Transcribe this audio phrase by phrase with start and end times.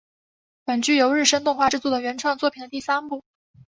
[0.63, 3.21] 本剧由日升动画制作的原创作品的第三部。